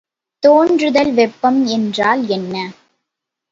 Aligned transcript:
தோன்றுதல் 0.43 1.13
வெப்பம் 1.13 1.65
என்றால் 1.67 2.27
என்ன? 2.29 2.55